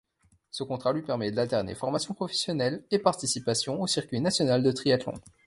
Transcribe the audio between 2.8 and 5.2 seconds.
et participation au circuit national de triathlon.